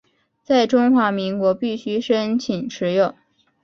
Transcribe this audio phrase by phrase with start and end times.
[0.43, 3.13] 在中华民国必须申请持有。